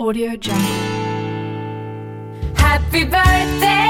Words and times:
Audio 0.00 0.36
Jungle. 0.36 0.62
Happy 2.54 3.04
birthday! 3.04 3.87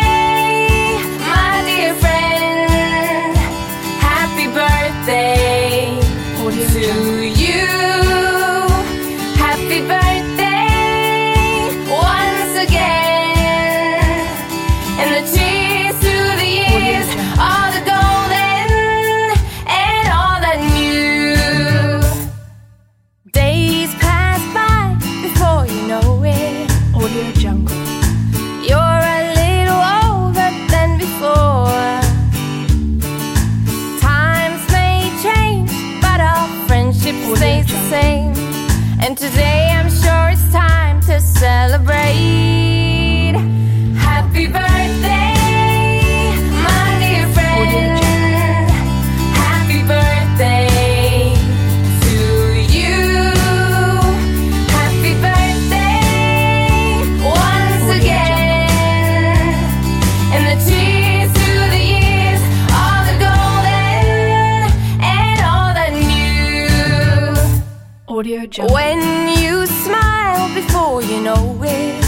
Audio 68.18 68.46
Jungle. 68.46 68.74
When 68.74 69.28
you 69.38 69.64
smile 69.64 70.52
before 70.52 71.02
you 71.02 71.20
know 71.20 71.60
it, 71.62 72.04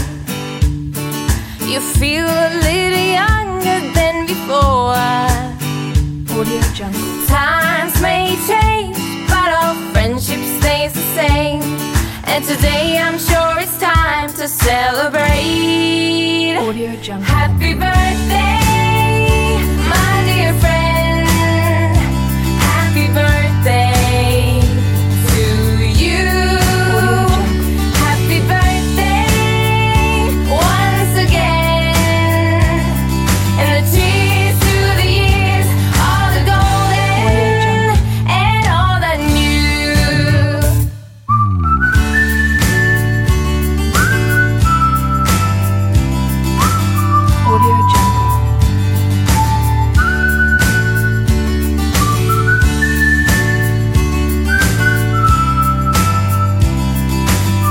you 1.65 1.79
feel 1.79 2.25
a 2.25 2.49
little 2.67 3.07
younger 3.21 3.79
than 3.95 4.25
before. 4.27 4.93
Audio 6.37 6.61
Jungle. 6.73 7.25
Times 7.27 8.01
may 8.01 8.35
change, 8.45 8.97
but 9.29 9.53
our 9.53 9.73
friendship 9.93 10.41
stays 10.59 10.91
the 10.91 11.07
same. 11.15 11.61
And 12.25 12.43
today 12.43 12.97
I'm 12.97 13.17
sure 13.17 13.57
it's 13.61 13.79
time 13.79 14.27
to 14.33 14.49
celebrate. 14.49 16.57
Audio 16.57 16.93
Jungle. 16.97 17.23
Happy 17.23 17.73
birthday. 17.73 18.70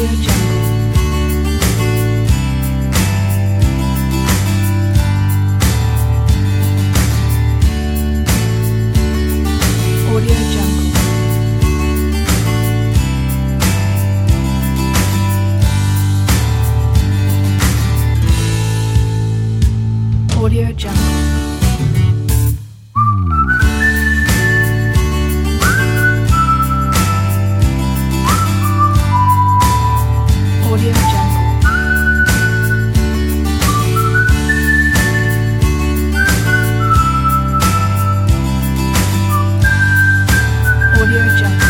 Audio 0.00 0.16
Jungle. 0.16 0.59
Audio 41.10 41.26
Jungle. 41.36 41.69